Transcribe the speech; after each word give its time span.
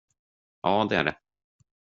Ja, 0.61 0.85
det 0.89 0.95
är 0.97 1.03
det. 1.03 1.15